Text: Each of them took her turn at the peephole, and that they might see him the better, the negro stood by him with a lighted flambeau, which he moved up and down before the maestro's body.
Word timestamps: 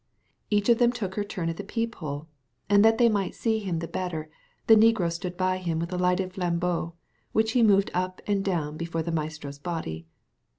Each 0.49 0.67
of 0.67 0.79
them 0.79 0.91
took 0.91 1.13
her 1.13 1.23
turn 1.23 1.47
at 1.47 1.57
the 1.57 1.63
peephole, 1.63 2.27
and 2.67 2.83
that 2.83 2.97
they 2.97 3.07
might 3.07 3.35
see 3.35 3.59
him 3.59 3.77
the 3.77 3.87
better, 3.87 4.31
the 4.65 4.75
negro 4.75 5.11
stood 5.11 5.37
by 5.37 5.59
him 5.59 5.77
with 5.77 5.93
a 5.93 5.97
lighted 5.99 6.33
flambeau, 6.33 6.93
which 7.33 7.51
he 7.51 7.61
moved 7.61 7.91
up 7.93 8.19
and 8.25 8.43
down 8.43 8.77
before 8.77 9.03
the 9.03 9.11
maestro's 9.11 9.59
body. 9.59 10.07